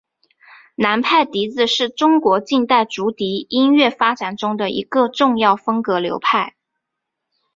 [0.77, 6.55] 南派笛子是中国近代竹笛音乐发展中的一个重要风格流派。